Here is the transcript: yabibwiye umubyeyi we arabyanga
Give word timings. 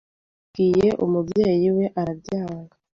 yabibwiye 0.03 0.87
umubyeyi 1.05 1.67
we 1.77 1.85
arabyanga 2.01 2.73